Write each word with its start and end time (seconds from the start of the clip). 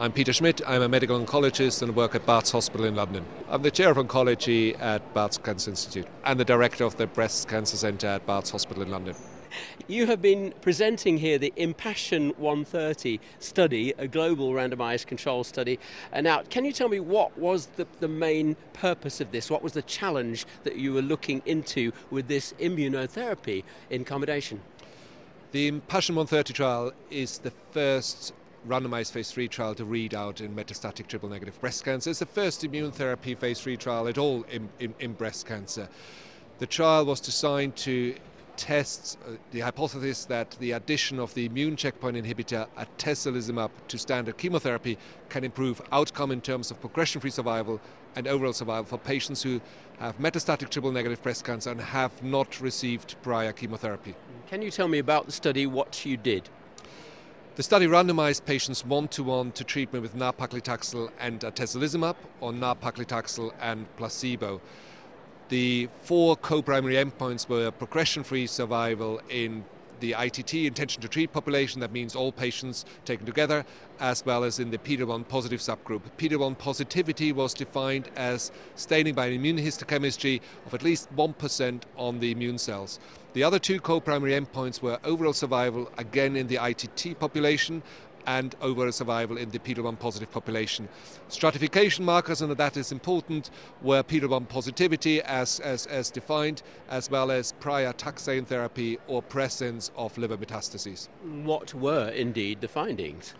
I'm 0.00 0.12
Peter 0.12 0.32
Schmid. 0.32 0.62
I'm 0.66 0.80
a 0.80 0.88
medical 0.88 1.20
oncologist 1.20 1.82
and 1.82 1.94
work 1.94 2.14
at 2.14 2.24
Barts 2.24 2.50
Hospital 2.52 2.86
in 2.86 2.94
London. 2.94 3.22
I'm 3.50 3.60
the 3.60 3.70
chair 3.70 3.90
of 3.90 3.98
oncology 3.98 4.80
at 4.80 5.12
Barts 5.12 5.36
Cancer 5.36 5.72
Institute 5.72 6.06
and 6.24 6.40
the 6.40 6.44
director 6.46 6.84
of 6.84 6.96
the 6.96 7.06
Breast 7.06 7.48
Cancer 7.48 7.76
Centre 7.76 8.06
at 8.06 8.24
Barts 8.24 8.48
Hospital 8.48 8.82
in 8.82 8.90
London. 8.90 9.14
You 9.88 10.06
have 10.06 10.22
been 10.22 10.54
presenting 10.62 11.18
here 11.18 11.36
the 11.36 11.52
Impassion 11.54 12.30
130 12.38 13.20
study, 13.40 13.92
a 13.98 14.08
global 14.08 14.52
randomized 14.52 15.06
control 15.06 15.44
study. 15.44 15.78
And 16.12 16.24
now, 16.24 16.44
can 16.48 16.64
you 16.64 16.72
tell 16.72 16.88
me 16.88 16.98
what 16.98 17.36
was 17.36 17.66
the, 17.66 17.86
the 17.98 18.08
main 18.08 18.56
purpose 18.72 19.20
of 19.20 19.32
this? 19.32 19.50
What 19.50 19.62
was 19.62 19.74
the 19.74 19.82
challenge 19.82 20.46
that 20.64 20.76
you 20.76 20.94
were 20.94 21.02
looking 21.02 21.42
into 21.44 21.92
with 22.10 22.26
this 22.26 22.54
immunotherapy 22.58 23.64
in 23.90 24.06
combination? 24.06 24.62
The 25.52 25.66
Impassion 25.66 26.14
130 26.14 26.54
trial 26.54 26.92
is 27.10 27.38
the 27.38 27.52
first 27.72 28.32
randomized 28.68 29.12
phase 29.12 29.30
3 29.30 29.48
trial 29.48 29.74
to 29.74 29.84
read 29.84 30.14
out 30.14 30.40
in 30.40 30.54
metastatic 30.54 31.06
triple 31.06 31.28
negative 31.28 31.60
breast 31.60 31.84
cancer. 31.84 32.10
It's 32.10 32.18
the 32.18 32.26
first 32.26 32.64
immune 32.64 32.92
therapy 32.92 33.34
phase 33.34 33.60
3 33.60 33.76
trial 33.76 34.08
at 34.08 34.18
all 34.18 34.42
in, 34.50 34.68
in, 34.78 34.94
in 35.00 35.12
breast 35.14 35.46
cancer. 35.46 35.88
The 36.58 36.66
trial 36.66 37.06
was 37.06 37.20
designed 37.20 37.76
to 37.76 38.14
test 38.56 39.18
uh, 39.26 39.32
the 39.52 39.60
hypothesis 39.60 40.26
that 40.26 40.50
the 40.60 40.72
addition 40.72 41.18
of 41.18 41.32
the 41.32 41.46
immune 41.46 41.76
checkpoint 41.76 42.14
inhibitor 42.14 42.66
atezolizumab 42.76 43.70
to 43.88 43.98
standard 43.98 44.36
chemotherapy 44.36 44.98
can 45.30 45.44
improve 45.44 45.80
outcome 45.92 46.30
in 46.30 46.42
terms 46.42 46.70
of 46.70 46.78
progression-free 46.78 47.30
survival 47.30 47.80
and 48.16 48.26
overall 48.26 48.52
survival 48.52 48.84
for 48.84 48.98
patients 48.98 49.42
who 49.42 49.60
have 49.98 50.18
metastatic 50.18 50.68
triple 50.68 50.92
negative 50.92 51.22
breast 51.22 51.44
cancer 51.44 51.70
and 51.70 51.80
have 51.80 52.22
not 52.22 52.60
received 52.60 53.16
prior 53.22 53.52
chemotherapy. 53.52 54.14
Can 54.48 54.60
you 54.60 54.70
tell 54.70 54.88
me 54.88 54.98
about 54.98 55.24
the 55.24 55.32
study, 55.32 55.66
what 55.66 56.04
you 56.04 56.18
did? 56.18 56.50
The 57.60 57.64
study 57.64 57.86
randomized 57.86 58.46
patients 58.46 58.86
one 58.86 59.08
to 59.08 59.22
one 59.22 59.52
to 59.52 59.64
treatment 59.64 60.00
with 60.00 60.14
nab-paclitaxel 60.14 61.10
and 61.18 61.40
atezolizumab 61.40 62.16
or 62.40 62.54
nab-paclitaxel 62.54 63.52
and 63.60 63.84
placebo. 63.98 64.62
The 65.50 65.90
four 66.00 66.36
co-primary 66.36 66.94
endpoints 66.94 67.50
were 67.50 67.70
progression-free 67.70 68.46
survival 68.46 69.20
in 69.28 69.66
the 70.00 70.14
ITT 70.18 70.54
intention 70.54 71.00
to 71.02 71.08
treat 71.08 71.32
population, 71.32 71.80
that 71.80 71.92
means 71.92 72.16
all 72.16 72.32
patients 72.32 72.84
taken 73.04 73.26
together, 73.26 73.64
as 74.00 74.24
well 74.24 74.44
as 74.44 74.58
in 74.58 74.70
the 74.70 74.78
PD-1 74.78 75.28
positive 75.28 75.60
subgroup. 75.60 76.02
PD-1 76.18 76.58
positivity 76.58 77.32
was 77.32 77.54
defined 77.54 78.08
as 78.16 78.50
staining 78.74 79.14
by 79.14 79.26
an 79.26 79.42
immunohistochemistry 79.42 80.40
of 80.66 80.74
at 80.74 80.82
least 80.82 81.14
1% 81.14 81.82
on 81.96 82.20
the 82.20 82.32
immune 82.32 82.58
cells. 82.58 82.98
The 83.32 83.44
other 83.44 83.60
two 83.60 83.78
co-primary 83.78 84.32
endpoints 84.32 84.82
were 84.82 84.98
overall 85.04 85.32
survival, 85.32 85.90
again 85.96 86.34
in 86.34 86.48
the 86.48 86.58
ITT 86.60 87.18
population, 87.20 87.82
and 88.36 88.54
overall 88.62 88.92
survival 88.92 89.36
in 89.36 89.50
the 89.50 89.58
PD-L1 89.58 89.98
positive 89.98 90.30
population. 90.30 90.88
Stratification 91.28 92.04
markers, 92.04 92.40
and 92.40 92.52
that 92.52 92.76
is 92.76 92.92
important, 92.92 93.50
were 93.82 94.04
PD-L1 94.04 94.48
positivity 94.48 95.20
as, 95.22 95.58
as, 95.58 95.86
as 95.86 96.10
defined, 96.10 96.62
as 96.88 97.10
well 97.10 97.32
as 97.32 97.52
prior 97.58 97.92
taxane 97.92 98.46
therapy 98.46 98.98
or 99.08 99.20
presence 99.20 99.90
of 99.96 100.16
liver 100.16 100.36
metastases. 100.36 101.08
What 101.42 101.74
were 101.74 102.08
indeed 102.10 102.60
the 102.60 102.68
findings? 102.68 103.34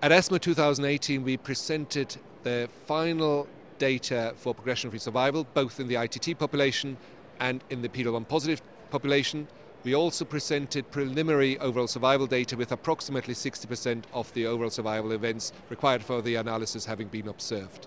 At 0.00 0.12
ESMO 0.12 0.38
2018, 0.38 1.24
we 1.24 1.36
presented 1.36 2.16
the 2.44 2.68
final 2.86 3.48
data 3.78 4.34
for 4.36 4.54
progression-free 4.54 5.00
survival, 5.00 5.48
both 5.52 5.80
in 5.80 5.88
the 5.88 5.96
ITT 5.96 6.38
population 6.38 6.96
and 7.40 7.64
in 7.70 7.82
the 7.82 7.88
PD-L1 7.88 8.28
positive 8.28 8.62
population. 8.90 9.48
We 9.86 9.94
also 9.94 10.24
presented 10.24 10.90
preliminary 10.90 11.60
overall 11.60 11.86
survival 11.86 12.26
data 12.26 12.56
with 12.56 12.72
approximately 12.72 13.34
60% 13.34 14.02
of 14.12 14.34
the 14.34 14.44
overall 14.44 14.68
survival 14.68 15.12
events 15.12 15.52
required 15.70 16.02
for 16.02 16.20
the 16.20 16.34
analysis 16.34 16.86
having 16.86 17.06
been 17.06 17.28
observed. 17.28 17.86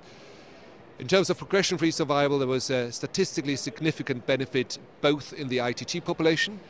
In 0.98 1.10
terms 1.10 1.30
of 1.30 1.38
progression 1.38 1.78
free 1.78 1.92
survival, 1.92 2.40
there 2.40 2.48
was 2.48 2.70
a 2.70 2.90
statistically 2.94 3.58
significant 3.58 4.26
benefit 4.26 4.78
both 5.02 5.34
in 5.34 5.50
the 5.50 5.60
ITT 5.60 6.06
population 6.06 6.62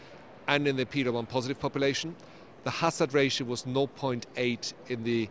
and 0.47 0.67
in 0.67 0.77
the 0.77 0.85
PD-1 0.87 1.29
positive 1.29 1.59
population. 1.59 2.15
The 2.63 2.71
hazard 2.71 3.13
ratio 3.13 3.45
was 3.45 3.65
0.8 3.65 4.73
in 4.87 5.03
the 5.03 5.29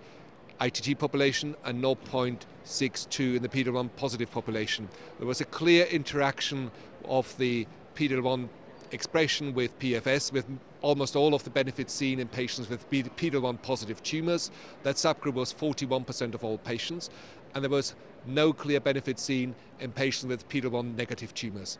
ITT 0.61 0.97
population 1.01 1.57
and 1.65 1.83
0.62 1.83 3.35
in 3.35 3.43
the 3.43 3.49
PD-1 3.49 3.91
positive 3.97 4.31
population. 4.31 4.89
There 5.19 5.27
was 5.27 5.41
a 5.41 5.45
clear 5.45 5.87
interaction 5.87 6.71
of 7.05 7.37
the 7.39 7.67
PD-1 7.97 8.49
expression 8.93 9.55
with 9.55 9.79
PFS, 9.79 10.33
with 10.33 10.47
almost 10.83 11.17
all 11.17 11.35
of 11.35 11.45
the 11.45 11.51
benefits 11.51 11.93
seen 11.93 12.21
in 12.21 12.29
patients 12.29 12.69
with 12.69 12.89
PD-1 12.91 13.63
positive 13.63 14.03
tumours. 14.03 14.51
That 14.83 14.97
subgroup 14.97 15.35
was 15.35 15.53
41% 15.53 16.35
of 16.35 16.45
all 16.45 16.59
patients, 16.59 17.11
and 17.55 17.65
there 17.65 17.71
was 17.71 17.95
no 18.27 18.53
clear 18.53 18.81
benefit 18.81 19.19
seen 19.19 19.55
in 19.81 19.93
patients 19.93 20.29
with 20.29 20.49
PD-1 20.49 20.97
negative 20.97 21.35
tumours. 21.35 21.79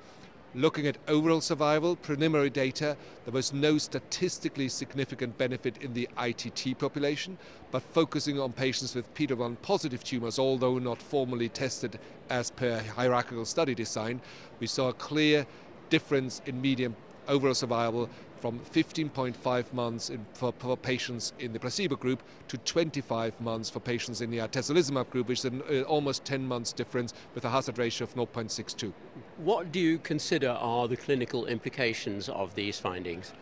Looking 0.55 0.87
at 0.87 0.97
overall 1.07 1.43
survival, 1.43 1.95
preliminary 1.95 2.49
data, 2.49 2.97
there 3.27 3.35
was 3.35 3.53
no 3.53 3.77
statistically 3.77 4.71
significant 4.71 5.37
benefit 5.37 5.77
in 5.83 5.93
the 5.93 6.09
ITT 6.19 6.79
population, 6.79 7.37
but 7.71 7.83
focusing 7.83 8.41
on 8.41 8.53
patients 8.53 8.95
with 8.95 9.13
PD-1 9.13 9.61
positive 9.61 10.03
tumours, 10.03 10.39
although 10.39 10.79
not 10.79 11.03
formally 11.03 11.51
tested 11.51 11.99
as 12.31 12.51
per 12.51 12.81
hierarchical 12.81 13.45
study 13.45 13.75
design, 13.75 14.23
we 14.59 14.67
saw 14.67 14.89
a 14.89 14.95
clear 14.95 15.47
difference 15.91 16.43
in 16.47 16.61
median 16.61 16.95
overall 17.29 17.55
survival 17.55 18.09
from 18.41 18.61
15.5 18.61 19.73
months 19.73 20.11
in, 20.11 20.25
for, 20.33 20.53
for, 20.59 20.77
patients 20.77 21.33
in 21.39 21.53
the 21.53 21.59
placebo 21.59 21.97
group 21.97 22.23
to 22.47 22.57
25 22.59 23.41
months 23.41 23.69
for 23.69 23.81
patients 23.81 24.21
in 24.21 24.31
the 24.31 24.39
atezolizumab 24.39 25.11
group, 25.11 25.29
which 25.29 25.41
is 25.41 25.45
an 25.45 25.63
uh, 25.71 25.83
almost 25.83 26.25
10 26.25 26.47
months 26.47 26.73
difference 26.73 27.13
with 27.35 27.45
a 27.45 27.51
hazard 27.51 27.79
ratio 27.79 28.07
of 28.07 28.15
0.62. 28.15 28.93
What 29.39 29.73
do 29.73 29.81
you 29.81 29.99
consider 29.99 30.51
are 30.51 30.89
the 30.89 30.97
clinical 30.97 31.47
implications 31.47 32.29
of 32.29 32.55
these 32.55 32.79
findings? 32.79 33.33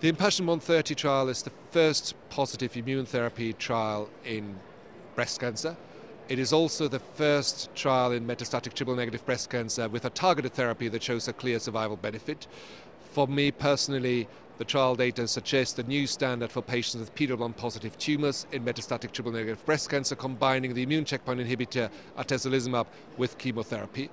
The 0.00 0.08
Impassion 0.08 0.46
130 0.46 0.94
trial 0.94 1.28
is 1.28 1.42
the 1.42 1.52
first 1.70 2.14
positive 2.28 2.76
immune 2.76 3.06
therapy 3.06 3.52
trial 3.52 4.10
in 4.24 4.58
breast 5.14 5.40
cancer. 5.40 5.76
It 6.28 6.38
is 6.38 6.52
also 6.52 6.88
the 6.88 7.00
first 7.00 7.74
trial 7.74 8.12
in 8.12 8.26
metastatic 8.26 8.74
triple 8.74 8.94
negative 8.94 9.26
breast 9.26 9.50
cancer 9.50 9.88
with 9.88 10.04
a 10.04 10.10
targeted 10.10 10.52
therapy 10.52 10.88
that 10.88 11.02
shows 11.02 11.26
a 11.28 11.32
clear 11.32 11.58
survival 11.58 11.96
benefit. 11.96 12.46
For 13.10 13.26
me 13.26 13.50
personally, 13.50 14.28
the 14.58 14.64
trial 14.64 14.94
data 14.94 15.26
suggests 15.26 15.78
a 15.78 15.82
new 15.82 16.06
standard 16.06 16.50
for 16.50 16.62
patients 16.62 17.00
with 17.00 17.14
PD-1 17.16 17.56
positive 17.56 17.98
tumours 17.98 18.46
in 18.52 18.64
metastatic 18.64 19.10
triple 19.10 19.32
negative 19.32 19.64
breast 19.66 19.90
cancer, 19.90 20.14
combining 20.14 20.74
the 20.74 20.82
immune 20.82 21.04
checkpoint 21.04 21.40
inhibitor 21.40 21.90
atezolizumab 22.16 22.86
with 23.16 23.36
chemotherapy. 23.38 24.08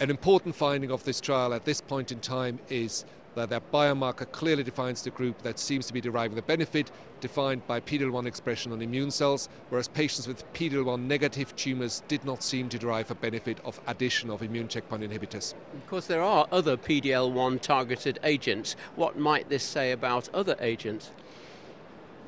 An 0.00 0.10
important 0.10 0.54
finding 0.54 0.90
of 0.90 1.04
this 1.04 1.20
trial 1.20 1.52
at 1.52 1.64
this 1.64 1.80
point 1.80 2.12
in 2.12 2.20
time 2.20 2.58
is 2.70 3.04
that 3.38 3.50
that 3.50 3.72
biomarker 3.72 4.30
clearly 4.30 4.62
defines 4.62 5.02
the 5.02 5.10
group 5.10 5.42
that 5.42 5.58
seems 5.58 5.86
to 5.86 5.92
be 5.92 6.00
deriving 6.00 6.36
the 6.36 6.42
benefit, 6.42 6.90
defined 7.20 7.66
by 7.66 7.80
PD-L1 7.80 8.26
expression 8.26 8.72
on 8.72 8.82
immune 8.82 9.10
cells, 9.10 9.48
whereas 9.70 9.88
patients 9.88 10.26
with 10.26 10.50
PD-L1 10.52 11.00
negative 11.00 11.54
tumours 11.56 12.02
did 12.08 12.24
not 12.24 12.42
seem 12.42 12.68
to 12.68 12.78
derive 12.78 13.10
a 13.10 13.14
benefit 13.14 13.58
of 13.64 13.80
addition 13.86 14.30
of 14.30 14.42
immune 14.42 14.68
checkpoint 14.68 15.02
inhibitors. 15.02 15.54
Of 15.74 15.86
course, 15.86 16.06
there 16.06 16.22
are 16.22 16.46
other 16.52 16.76
PD-L1 16.76 17.60
targeted 17.60 18.18
agents. 18.22 18.76
What 18.96 19.18
might 19.18 19.48
this 19.48 19.64
say 19.64 19.92
about 19.92 20.28
other 20.34 20.56
agents? 20.60 21.12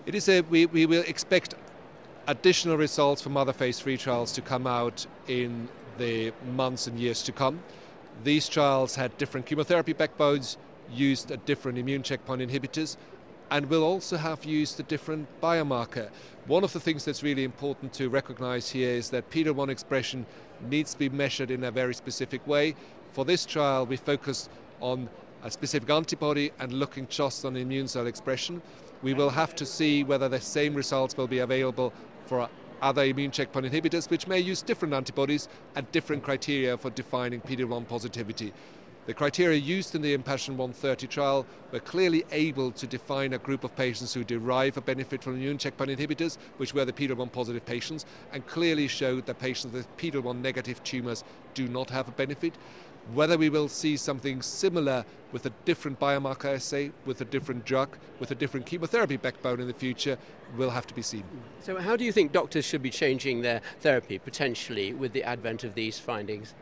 It 0.07 0.15
is 0.15 0.29
a, 0.29 0.41
we, 0.43 0.67
we 0.67 0.87
will 0.87 1.05
expect 1.07 1.55
additional 2.27 2.77
results 2.77 3.21
from 3.21 3.37
other 3.37 3.53
phase 3.53 3.79
3 3.81 3.97
trials 3.97 4.33
to 4.33 4.41
come 4.41 4.67
out 4.67 5.07
in 5.27 5.69
the 5.99 6.33
months 6.55 6.87
and 6.87 6.99
years 6.99 7.23
to 7.25 7.33
come. 7.33 7.63
These 8.25 8.49
trials 8.49 8.97
had 8.97 9.17
different 9.19 9.47
chemotherapy 9.47 9.93
backbones, 9.93 10.59
used 10.93 11.31
a 11.31 11.37
different 11.39 11.79
immune 11.79 12.03
checkpoint 12.03 12.43
inhibitors 12.43 12.97
and 13.51 13.69
will 13.69 13.83
also 13.83 14.17
have 14.17 14.45
used 14.45 14.79
a 14.79 14.83
different 14.85 15.29
biomarker. 15.41 16.09
One 16.47 16.63
of 16.63 16.73
the 16.73 16.81
things 16.81 17.05
that's 17.05 17.23
really 17.23 17.45
important 17.45 17.93
to 17.95 18.09
recognize 18.09 18.71
here 18.71 18.91
is 18.91 19.11
that 19.11 19.29
PD-1 19.31 19.69
expression 19.69 20.25
needs 20.69 20.93
to 20.93 20.99
be 20.99 21.09
measured 21.09 21.51
in 21.51 21.65
a 21.65 21.71
very 21.71 21.95
specific 21.95 22.47
way. 22.47 22.77
For 23.13 23.25
this 23.25 23.45
trial, 23.45 23.87
we 23.87 23.97
focused 23.97 24.51
on 24.81 25.09
a 25.43 25.51
specific 25.51 25.91
antibody 25.91 26.53
and 26.61 26.73
looking 26.73 27.09
just 27.09 27.45
on 27.45 27.57
immune 27.57 27.89
cell 27.89 28.07
expression. 28.07 28.63
We 29.03 29.15
will 29.15 29.31
have 29.31 29.55
to 29.57 29.67
see 29.67 30.05
whether 30.05 30.29
the 30.29 30.41
same 30.41 30.75
results 30.75 31.17
will 31.17 31.27
be 31.27 31.39
available 31.41 31.93
for 32.27 32.49
other 32.83 33.05
immune 33.05 33.31
checkpoint 33.31 33.67
inhibitors, 33.67 34.11
which 34.11 34.27
may 34.27 34.39
use 34.39 34.63
different 34.63 34.95
antibodies 34.95 35.49
and 35.75 35.91
different 35.93 36.23
criteria 36.23 36.77
for 36.77 36.91
defining 36.91 37.41
PD-1 37.41 37.89
positivity. 37.89 38.53
The 39.11 39.15
criteria 39.15 39.59
used 39.59 39.97
in 39.97 40.03
the 40.03 40.15
Impassion 40.15 40.57
130 40.57 41.09
trial 41.09 41.45
were 41.73 41.81
clearly 41.81 42.25
able 42.31 42.71
to 42.71 42.87
define 42.87 43.33
a 43.33 43.39
group 43.39 43.65
of 43.65 43.75
patients 43.75 44.15
who 44.15 44.23
derive 44.23 44.77
a 44.77 44.81
benefit 44.81 45.21
from 45.21 45.35
immune 45.35 45.59
checkpoint 45.59 45.91
inhibitors, 45.91 46.39
which 46.59 46.75
were 46.75 46.85
the 46.85 46.93
PD-1 46.93 47.33
positive 47.33 47.67
patients, 47.67 48.07
and 48.33 48.47
clearly 48.47 48.87
showed 48.87 49.27
that 49.27 49.41
patients 49.41 49.73
with 49.73 49.97
PD-1 49.97 50.41
negative 50.41 50.81
tumours 50.85 51.25
do 51.55 51.67
not 51.67 51.91
have 51.91 52.07
a 52.07 52.13
benefit. 52.13 52.55
Whether 53.13 53.37
we 53.37 53.49
will 53.49 53.67
see 53.67 53.97
something 53.97 54.43
similar 54.43 55.05
with 55.33 55.45
a 55.45 55.51
different 55.65 55.99
biomarker 55.99 56.55
assay, 56.55 56.93
with 57.05 57.21
a 57.21 57.25
different 57.25 57.65
drug, 57.65 57.99
with 58.21 58.31
a 58.31 58.37
different 58.37 58.65
chemotherapy 58.65 59.17
backbone 59.17 59.59
in 59.59 59.67
the 59.67 59.75
future, 59.75 60.19
will 60.57 60.71
have 60.71 60.87
to 60.87 60.95
be 60.95 61.03
seen. 61.03 61.25
So, 61.63 61.79
how 61.79 61.97
do 61.97 62.05
you 62.05 62.13
think 62.13 62.31
doctors 62.31 62.65
should 62.65 62.83
be 62.83 62.91
changing 62.91 63.43
their 63.43 63.61
therapy 63.81 64.21
potentially 64.21 64.95
with 64.95 65.13
the 65.15 65.25
advent 65.25 65.65
of 65.65 65.75
these 65.75 65.99
findings? 65.99 66.55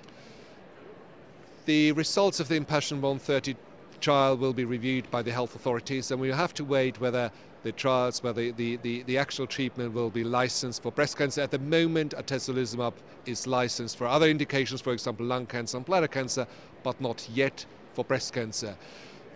The 1.69 1.93
results 1.93 2.41
of 2.41 2.49
the 2.49 2.55
Impassion 2.55 3.03
130 3.03 3.55
trial 4.00 4.38
will 4.38 4.55
be 4.55 4.65
reviewed 4.65 5.11
by 5.11 5.20
the 5.20 5.31
health 5.31 5.55
authorities, 5.55 6.11
and 6.11 6.19
we 6.19 6.31
have 6.31 6.55
to 6.55 6.65
wait 6.65 6.99
whether 6.99 7.31
the 7.62 7.73
trials, 7.73 8.23
whether 8.23 8.50
the, 8.53 8.76
the, 8.76 9.03
the 9.03 9.19
actual 9.19 9.47
treatment 9.47 9.93
will 9.93 10.09
be 10.09 10.25
licensed 10.25 10.82
for 10.82 10.91
breast 10.91 11.19
cancer. 11.19 11.43
At 11.43 11.50
the 11.50 11.59
moment, 11.59 12.15
atezolizumab 12.17 12.94
is 13.26 13.47
licensed 13.47 13.99
for 13.99 14.06
other 14.06 14.31
indications, 14.31 14.81
for 14.81 14.94
example, 14.94 15.26
lung 15.26 15.44
cancer 15.44 15.76
and 15.76 15.85
bladder 15.85 16.09
cancer, 16.09 16.47
but 16.82 16.99
not 17.03 17.29
yet 17.35 17.67
for 17.93 18.03
breast 18.03 18.32
cancer. 18.32 18.75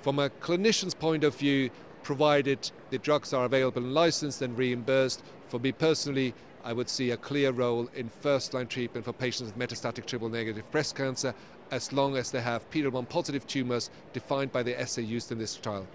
From 0.01 0.19
a 0.19 0.31
clinician's 0.31 0.95
point 0.95 1.25
of 1.25 1.37
view, 1.37 1.69
provided 2.03 2.71
the 2.91 2.99
drugs 2.99 3.33
are 3.33 3.45
available 3.45 3.83
and 3.83 3.95
licensed 3.95 4.43
and 4.43 4.57
reimbursed, 4.57 5.23
for 5.49 5.59
me 5.59 5.73
personally, 5.73 6.35
I 6.65 6.73
would 6.73 6.89
see 6.89 7.11
a 7.11 7.17
clear 7.17 7.51
role 7.51 7.89
in 7.95 8.09
first 8.09 8.55
line 8.55 8.69
treatment 8.69 9.05
for 9.05 9.13
patients 9.13 9.53
with 9.53 9.59
metastatic 9.59 10.07
triple 10.07 10.29
negative 10.29 10.71
breast 10.71 10.95
cancer 10.95 11.35
as 11.73 11.93
long 11.93 12.17
as 12.17 12.31
they 12.31 12.41
have 12.41 12.71
PD-L1 12.71 13.09
positive 13.09 13.47
tumours 13.47 13.91
defined 14.13 14.53
by 14.53 14.63
the 14.63 14.79
assay 14.79 15.03
used 15.03 15.33
in 15.33 15.39
this 15.39 15.57
trial. 15.57 15.87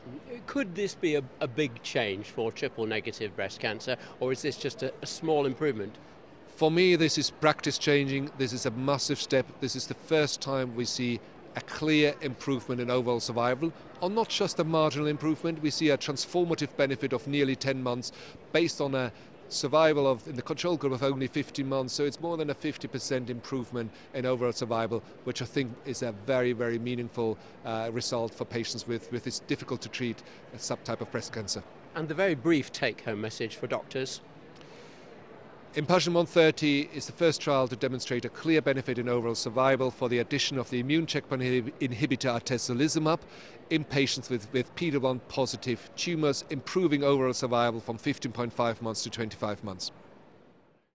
Could 0.48 0.76
this 0.76 0.96
be 0.96 1.16
a, 1.16 1.24
a 1.40 1.48
big 1.48 1.82
change 1.84 2.32
for 2.32 2.52
triple 2.52 2.86
negative 2.86 3.36
breast 3.36 3.60
cancer 3.60 3.96
or 4.20 4.32
is 4.32 4.42
this 4.42 4.58
just 4.58 4.84
a, 4.84 4.92
a 5.02 5.06
small 5.06 5.46
improvement? 5.46 5.96
For 6.48 6.72
me, 6.72 6.96
this 6.96 7.20
is 7.20 7.30
practice 7.30 7.78
changing. 7.78 8.32
This 8.40 8.52
is 8.52 8.66
a 8.66 8.72
massive 8.72 9.22
step. 9.22 9.46
This 9.62 9.76
is 9.76 9.86
the 9.86 9.94
first 9.94 10.42
time 10.42 10.76
we 10.76 10.86
see 10.86 11.20
a 11.58 11.62
clear 11.62 12.14
improvement 12.22 12.80
in 12.80 12.92
overall 12.92 13.20
survival, 13.20 13.74
or 14.00 14.12
not 14.12 14.30
just 14.30 14.60
a 14.60 14.64
marginal 14.64 15.08
improvement. 15.08 15.60
We 15.60 15.72
see 15.72 15.90
a 15.90 15.98
transformative 15.98 16.70
benefit 16.78 17.14
of 17.14 17.28
nearly 17.28 17.56
10 17.56 17.82
months 17.82 18.12
based 18.52 18.80
on 18.80 18.94
a 18.94 19.12
survival 19.50 20.06
of 20.06 20.28
in 20.28 20.36
the 20.36 20.42
control 20.44 20.78
group 20.78 20.94
of 20.94 21.02
only 21.02 21.26
15 21.26 21.68
months. 21.68 21.94
So 21.94 22.04
it's 22.04 22.22
more 22.22 22.38
than 22.38 22.52
a 22.52 22.56
50% 22.56 23.32
improvement 23.32 23.92
in 24.14 24.28
overall 24.28 24.52
survival, 24.52 25.02
which 25.24 25.42
I 25.42 25.46
think 25.46 25.76
is 25.86 26.04
a 26.04 26.12
very, 26.28 26.54
very 26.54 26.78
meaningful 26.78 27.40
uh, 27.66 27.90
result 27.92 28.36
for 28.36 28.46
patients 28.46 28.88
with, 28.88 29.12
with 29.12 29.24
this 29.24 29.40
difficult 29.40 29.82
to 29.82 29.90
treat 29.90 30.22
subtype 30.58 31.02
of 31.02 31.12
breast 31.12 31.34
cancer. 31.34 31.64
And 31.96 32.08
the 32.08 32.14
very 32.14 32.36
brief 32.36 32.72
take 32.72 33.02
home 33.02 33.22
message 33.22 33.56
for 33.56 33.66
doctors. 33.66 34.22
Impassion 35.76 36.14
130 36.14 36.90
is 36.94 37.06
the 37.06 37.12
first 37.12 37.40
trial 37.40 37.68
to 37.68 37.76
demonstrate 37.76 38.26
a 38.26 38.30
clear 38.30 38.62
benefit 38.62 38.98
in 38.98 39.08
overall 39.08 39.36
survival 39.36 39.92
for 39.92 40.10
the 40.10 40.18
addition 40.20 40.58
of 40.58 40.70
the 40.72 40.80
immune 40.80 41.06
checkpoint 41.06 41.42
inhibitor 41.42 42.42
atezolizumab 42.42 43.20
in 43.70 43.84
patients 43.84 44.30
with, 44.30 44.52
with 44.54 44.74
PD-1 44.76 45.20
positive 45.28 45.92
tumours, 45.96 46.46
improving 46.50 47.04
overall 47.04 47.34
survival 47.34 47.80
from 47.80 48.00
15.5 48.00 48.82
months 48.82 49.04
to 49.04 49.10
25 49.12 49.64
months. 49.64 49.92